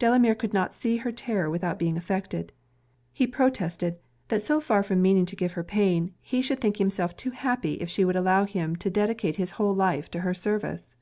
Delamere 0.00 0.34
could 0.34 0.52
not 0.52 0.74
see 0.74 0.96
her 0.96 1.12
terror 1.12 1.48
without 1.48 1.78
being 1.78 1.96
affected. 1.96 2.50
He 3.12 3.24
protested, 3.24 4.00
that 4.26 4.42
so 4.42 4.60
far 4.60 4.82
from 4.82 5.00
meaning 5.00 5.24
to 5.26 5.36
give 5.36 5.52
her 5.52 5.62
pain, 5.62 6.12
he 6.20 6.42
should 6.42 6.58
think 6.58 6.78
himself 6.78 7.16
too 7.16 7.30
happy 7.30 7.74
if 7.74 7.88
she 7.88 8.04
would 8.04 8.16
allow 8.16 8.46
him 8.46 8.74
to 8.74 8.90
dedicate 8.90 9.36
his 9.36 9.52
whole 9.62 9.72
life 9.76 10.10
to 10.10 10.20
her 10.22 10.34
service. 10.34 10.96